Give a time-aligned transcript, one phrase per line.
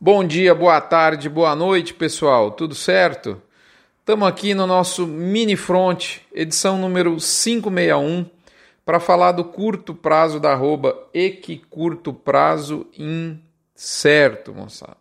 [0.00, 2.52] Bom dia, boa tarde, boa noite, pessoal.
[2.52, 3.42] Tudo certo?
[3.98, 8.24] Estamos aqui no nosso Mini Front, edição número 561,
[8.86, 14.96] para falar do curto prazo da arroba e que curto prazo incerto, moçada.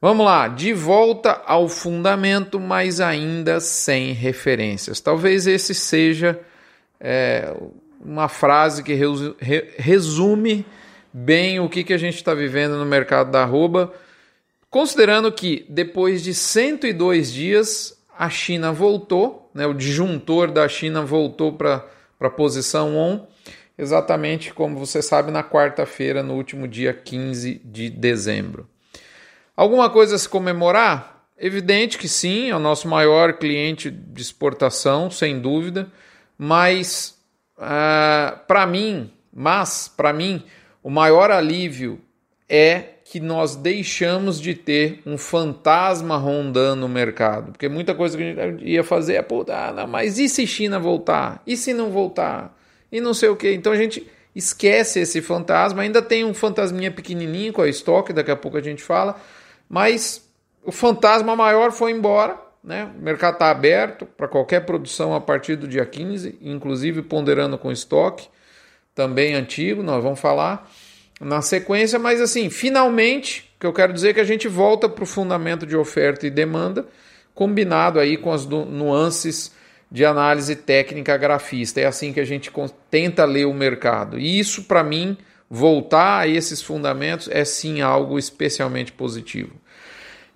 [0.00, 5.00] Vamos lá, de volta ao fundamento, mas ainda sem referências.
[5.00, 6.40] Talvez esse seja
[6.98, 7.54] é,
[8.00, 8.98] uma frase que
[9.76, 10.64] resume
[11.12, 13.92] bem o que, que a gente está vivendo no mercado da arroba,
[14.70, 21.52] considerando que depois de 102 dias a China voltou, né, o disjuntor da China voltou
[21.52, 21.84] para
[22.20, 23.26] a posição on,
[23.76, 28.68] exatamente como você sabe, na quarta-feira, no último dia 15 de dezembro.
[29.56, 31.26] Alguma coisa a se comemorar?
[31.38, 35.90] Evidente que sim, é o nosso maior cliente de exportação, sem dúvida,
[36.38, 37.18] mas
[37.58, 40.44] uh, ah, para mim, mas para mim,
[40.82, 42.00] o maior alívio
[42.48, 47.52] é que nós deixamos de ter um fantasma rondando o mercado.
[47.52, 51.42] Porque muita coisa que a gente ia fazer é, ah, mas e se China voltar?
[51.46, 52.56] E se não voltar?
[52.90, 53.52] E não sei o que.
[53.52, 55.82] Então a gente esquece esse fantasma.
[55.82, 59.20] Ainda tem um fantasminha pequenininho com a estoque, daqui a pouco a gente fala.
[59.68, 60.26] Mas
[60.64, 62.38] o fantasma maior foi embora.
[62.62, 62.90] Né?
[62.96, 67.72] O mercado está aberto para qualquer produção a partir do dia 15, inclusive ponderando com
[67.72, 68.28] estoque
[68.94, 70.70] também antigo, nós vamos falar
[71.20, 75.04] na sequência, mas assim, finalmente, que eu quero dizer é que a gente volta para
[75.04, 76.86] o fundamento de oferta e demanda,
[77.34, 79.52] combinado aí com as nuances
[79.90, 81.80] de análise técnica grafista.
[81.80, 82.50] É assim que a gente
[82.90, 84.18] tenta ler o mercado.
[84.18, 85.16] E isso, para mim,
[85.48, 89.52] voltar a esses fundamentos é sim algo especialmente positivo.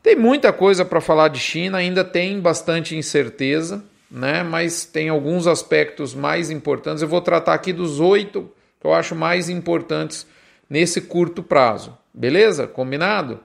[0.02, 3.82] Tem muita coisa para falar de China, ainda tem bastante incerteza
[4.17, 4.42] né?
[4.42, 7.03] mas tem alguns aspectos mais importantes.
[7.03, 8.50] Eu vou tratar aqui dos oito
[8.81, 10.27] que eu acho mais importantes
[10.70, 11.97] nesse curto prazo.
[12.14, 12.67] Beleza?
[12.67, 13.41] Combinado?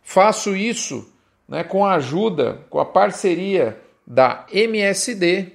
[0.00, 1.12] Faço isso
[1.48, 5.48] né, com a ajuda, com a parceria da MSD,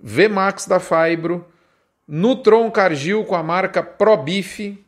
[0.00, 1.44] Vmax da Fibro,
[2.06, 4.78] Nutron Cargil com a marca ProBif,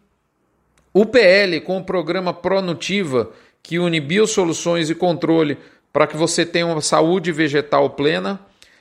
[0.95, 3.33] UPL com o programa Pronutiva,
[3.65, 5.59] que une biosoluções e controle
[5.93, 8.41] para que você tenha uma saúde vegetal plena,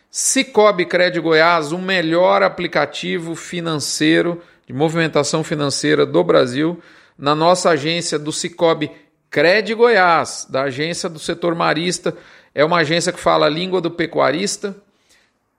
[0.09, 6.81] Cicobi Cred Goiás, o melhor aplicativo financeiro de movimentação financeira do Brasil,
[7.18, 8.91] na nossa agência do Cicobi
[9.29, 12.16] Cred Goiás, da agência do setor marista,
[12.53, 14.75] é uma agência que fala a língua do pecuarista.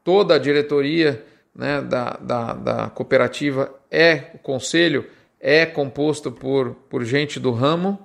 [0.03, 5.07] Toda a diretoria né, da, da, da cooperativa é, o conselho
[5.41, 7.99] é composto por, por gente do ramo.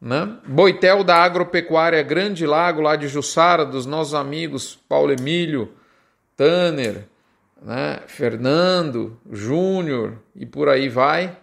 [0.00, 0.38] Né?
[0.46, 5.72] Boitel da Agropecuária Grande Lago, lá de Jussara, dos nossos amigos Paulo Emílio,
[6.36, 7.04] Tanner,
[7.62, 8.00] né?
[8.06, 11.36] Fernando, Júnior e por aí vai.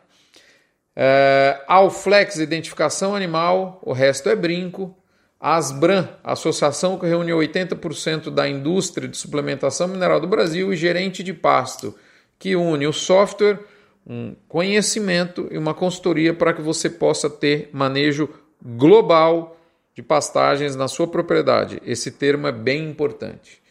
[0.96, 4.96] É, Alflex, identificação animal, o resto é brinco.
[5.40, 11.34] Asbran, associação que reúne 80% da indústria de suplementação mineral do Brasil, e gerente de
[11.34, 11.94] pasto,
[12.40, 13.60] que une o software,
[14.06, 18.30] um conhecimento e uma consultoria para que você possa ter manejo
[18.62, 19.58] global
[19.96, 21.82] de pastagens na sua propriedade.
[21.86, 23.62] Esse termo é bem importante.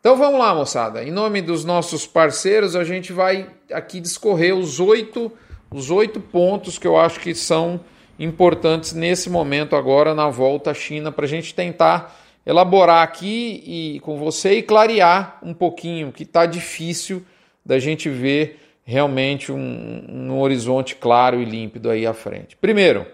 [0.00, 1.02] Então vamos lá, moçada.
[1.02, 5.32] Em nome dos nossos parceiros, a gente vai aqui discorrer os oito,
[5.70, 7.80] os oito pontos que eu acho que são
[8.18, 14.00] importantes nesse momento agora na volta à China para a gente tentar elaborar aqui e
[14.00, 17.24] com você e clarear um pouquinho que está difícil
[17.64, 22.56] da gente ver realmente um, um horizonte claro e límpido aí à frente.
[22.56, 23.06] Primeiro,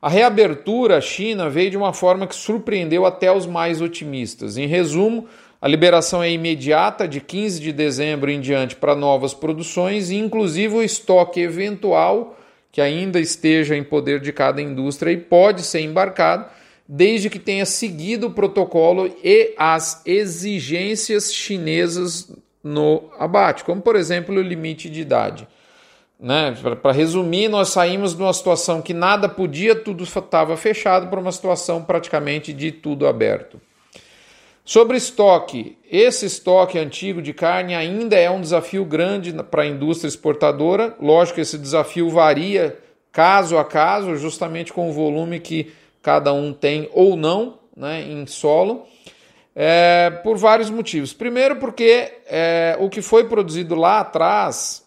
[0.00, 4.56] a reabertura à China veio de uma forma que surpreendeu até os mais otimistas.
[4.56, 5.26] Em resumo,
[5.60, 10.74] a liberação é imediata de 15 de dezembro em diante para novas produções e inclusive
[10.74, 12.38] o estoque eventual
[12.70, 16.46] que ainda esteja em poder de cada indústria e pode ser embarcado
[16.86, 22.30] desde que tenha seguido o protocolo e as exigências chinesas
[22.64, 25.46] no abate, como por exemplo o limite de idade.
[26.18, 26.56] Né?
[26.80, 31.30] Para resumir, nós saímos de uma situação que nada podia, tudo estava fechado, para uma
[31.30, 33.60] situação praticamente de tudo aberto.
[34.64, 40.08] Sobre estoque, esse estoque antigo de carne ainda é um desafio grande para a indústria
[40.08, 40.96] exportadora.
[40.98, 42.78] Lógico que esse desafio varia
[43.12, 48.26] caso a caso, justamente com o volume que cada um tem ou não né, em
[48.26, 48.86] solo,
[49.54, 51.12] é, por vários motivos.
[51.12, 54.84] Primeiro, porque é, o que foi produzido lá atrás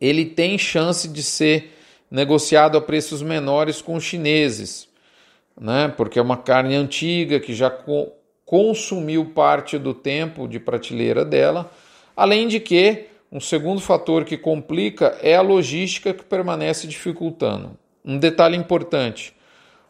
[0.00, 1.74] ele tem chance de ser
[2.10, 4.88] negociado a preços menores com os chineses,
[5.60, 5.92] né?
[5.96, 8.12] porque é uma carne antiga que já co
[8.44, 11.70] consumiu parte do tempo de prateleira dela,
[12.16, 17.76] além de que um segundo fator que complica é a logística que permanece dificultando.
[18.02, 19.34] Um detalhe importante: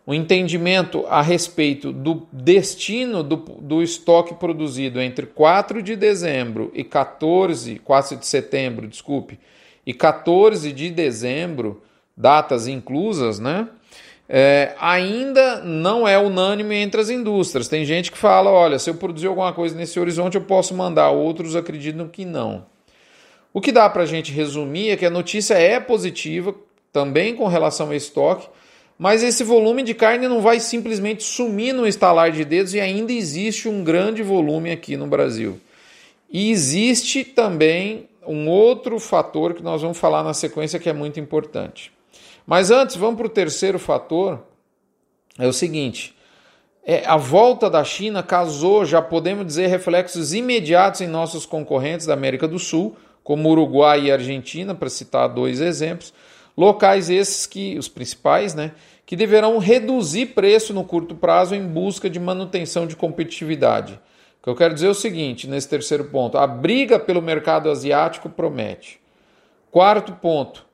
[0.08, 6.82] um entendimento a respeito do destino do, do estoque produzido entre 4 de dezembro e
[6.82, 9.38] 14, 4 de setembro, desculpe,
[9.87, 11.82] e 14 de dezembro,
[12.16, 13.69] datas inclusas, né?
[14.26, 17.69] É, ainda não é unânime entre as indústrias.
[17.69, 21.10] Tem gente que fala: olha, se eu produzir alguma coisa nesse horizonte, eu posso mandar.
[21.10, 22.64] Outros acreditam que não.
[23.52, 26.55] O que dá para a gente resumir é que a notícia é positiva,
[26.93, 28.49] também com relação ao estoque,
[28.98, 33.12] mas esse volume de carne não vai simplesmente sumir no estalar de dedos e ainda
[33.12, 35.60] existe um grande volume aqui no Brasil.
[36.28, 41.20] E existe também um outro fator que nós vamos falar na sequência que é muito
[41.20, 41.92] importante.
[42.44, 44.40] Mas antes, vamos para o terceiro fator.
[45.38, 46.14] É o seguinte:
[46.84, 52.14] é, a volta da China causou, já podemos dizer, reflexos imediatos em nossos concorrentes da
[52.14, 56.12] América do Sul, como Uruguai e Argentina, para citar dois exemplos
[56.58, 58.72] Locais esses que, os principais, né,
[59.06, 63.93] que deverão reduzir preço no curto prazo em busca de manutenção de competitividade.
[64.40, 67.70] O que eu quero dizer é o seguinte, nesse terceiro ponto, a briga pelo mercado
[67.70, 68.99] asiático promete.
[69.70, 70.66] Quarto ponto,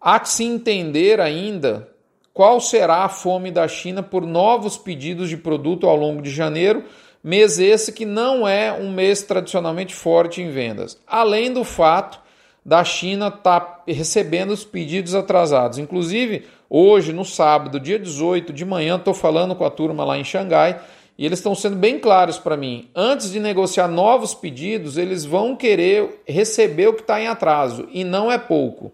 [0.00, 1.88] há que se entender ainda
[2.32, 6.84] qual será a fome da China por novos pedidos de produto ao longo de janeiro,
[7.20, 10.96] mês esse que não é um mês tradicionalmente forte em vendas.
[11.04, 12.22] Além do fato
[12.64, 15.78] da China está recebendo os pedidos atrasados.
[15.78, 20.24] Inclusive, hoje, no sábado, dia 18 de manhã, estou falando com a turma lá em
[20.24, 20.80] Xangai
[21.18, 22.88] e eles estão sendo bem claros para mim.
[22.94, 28.04] Antes de negociar novos pedidos, eles vão querer receber o que está em atraso e
[28.04, 28.92] não é pouco.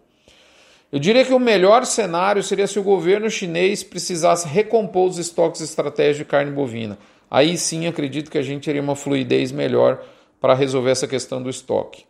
[0.91, 5.61] Eu diria que o melhor cenário seria se o governo chinês precisasse recompor os estoques
[5.61, 6.99] estratégicos de carne bovina.
[7.31, 10.03] Aí sim acredito que a gente teria uma fluidez melhor
[10.41, 12.08] para resolver essa questão do estoque.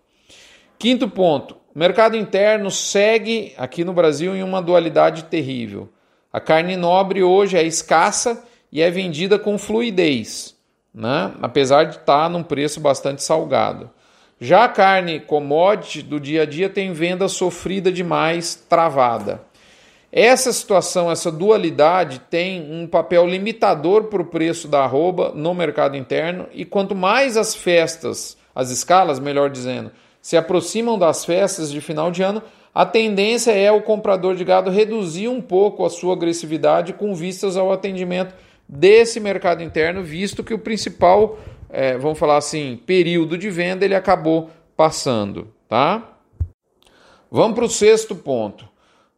[0.78, 5.88] Quinto ponto: o mercado interno segue aqui no Brasil em uma dualidade terrível.
[6.32, 10.54] A carne nobre hoje é escassa e é vendida com fluidez,
[10.94, 11.32] né?
[11.42, 13.90] apesar de estar num preço bastante salgado.
[14.40, 19.42] Já a carne commodity do dia a dia tem venda sofrida demais, travada.
[20.12, 25.96] Essa situação, essa dualidade tem um papel limitador para o preço da arroba no mercado
[25.96, 29.90] interno e quanto mais as festas, as escalas, melhor dizendo,
[30.28, 32.42] se aproximam das festas de final de ano,
[32.75, 37.56] a tendência é o comprador de gado reduzir um pouco a sua agressividade com vistas
[37.56, 38.34] ao atendimento
[38.69, 41.38] desse mercado interno, visto que o principal,
[41.70, 46.19] é, vamos falar assim, período de venda ele acabou passando, tá?
[47.30, 48.69] Vamos para o sexto ponto.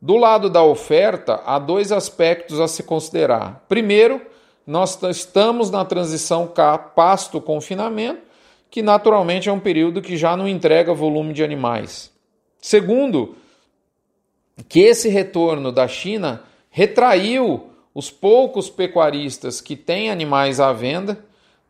[0.01, 3.65] Do lado da oferta, há dois aspectos a se considerar.
[3.69, 4.23] Primeiro,
[4.65, 6.49] nós estamos na transição
[6.95, 8.30] pasto-confinamento
[8.71, 12.11] que naturalmente é um período que já não entrega volume de animais.
[12.61, 13.35] Segundo,
[14.69, 21.19] que esse retorno da China retraiu os poucos pecuaristas que têm animais à venda.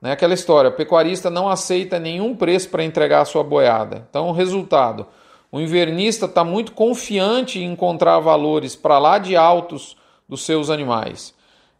[0.00, 0.12] Né?
[0.12, 4.06] Aquela história, o pecuarista não aceita nenhum preço para entregar a sua boiada.
[4.10, 5.06] Então, o resultado,
[5.50, 9.96] o invernista está muito confiante em encontrar valores para lá de altos
[10.28, 11.34] dos seus animais.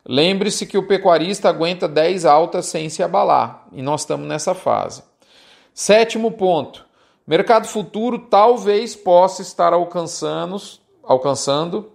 [0.05, 5.10] Lembre-se que o pecuarista aguenta 10 altas sem se abalar, e nós estamos nessa fase.
[5.73, 6.87] Sétimo ponto:
[7.27, 10.57] mercado futuro talvez possa estar alcançando,
[11.03, 11.93] alcançando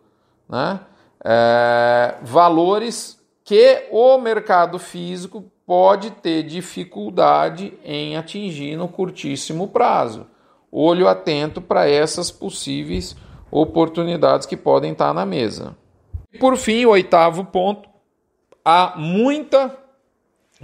[0.47, 0.79] né,
[1.23, 10.27] é, valores que o mercado físico pode ter dificuldade em atingir no curtíssimo prazo.
[10.71, 13.15] Olho atento para essas possíveis
[13.49, 15.75] oportunidades que podem estar na mesa.
[16.33, 17.89] E por fim, o oitavo ponto:
[18.63, 19.84] há muita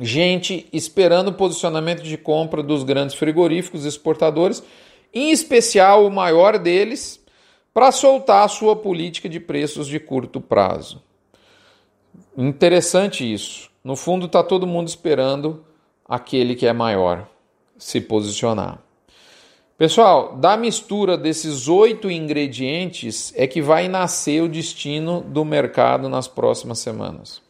[0.02, 4.64] gente esperando o posicionamento de compra dos grandes frigoríficos exportadores,
[5.14, 7.24] em especial o maior deles,
[7.74, 11.02] para soltar a sua política de preços de curto prazo.
[12.36, 13.70] Interessante isso.
[13.84, 15.64] No fundo, está todo mundo esperando
[16.08, 17.28] aquele que é maior
[17.78, 18.80] se posicionar.
[19.78, 26.28] Pessoal, da mistura desses oito ingredientes é que vai nascer o destino do mercado nas
[26.28, 27.42] próximas semanas.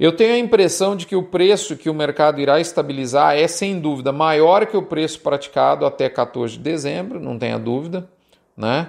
[0.00, 3.78] Eu tenho a impressão de que o preço que o mercado irá estabilizar é, sem
[3.78, 8.08] dúvida, maior que o preço praticado até 14 de dezembro, não tenha dúvida,
[8.56, 8.88] né?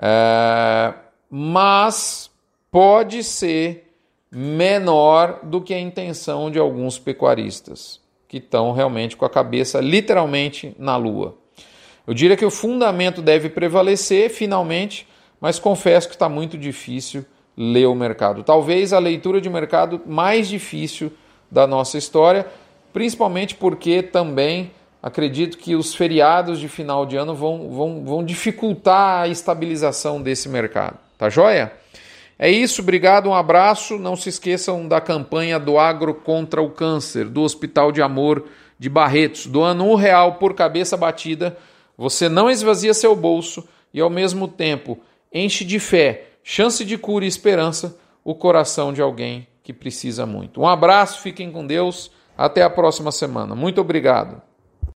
[0.00, 0.94] É,
[1.28, 2.30] mas
[2.70, 3.92] pode ser
[4.30, 10.72] menor do que a intenção de alguns pecuaristas, que estão realmente com a cabeça literalmente
[10.78, 11.36] na lua.
[12.06, 15.04] Eu diria que o fundamento deve prevalecer, finalmente,
[15.40, 17.24] mas confesso que está muito difícil
[17.56, 18.42] ler o mercado.
[18.42, 21.12] Talvez a leitura de mercado mais difícil
[21.50, 22.46] da nossa história,
[22.92, 24.70] principalmente porque também
[25.02, 30.48] acredito que os feriados de final de ano vão, vão, vão dificultar a estabilização desse
[30.48, 30.98] mercado.
[31.18, 31.72] Tá joia?
[32.38, 33.98] É isso, obrigado, um abraço.
[33.98, 38.44] Não se esqueçam da campanha do Agro contra o Câncer, do Hospital de Amor
[38.78, 41.56] de Barretos, doando um real por cabeça batida.
[41.96, 44.98] Você não esvazia seu bolso e, ao mesmo tempo,
[45.32, 50.60] enche de fé, chance de cura e esperança o coração de alguém que precisa muito.
[50.60, 52.12] Um abraço, fiquem com Deus.
[52.36, 53.54] Até a próxima semana.
[53.54, 54.42] Muito obrigado.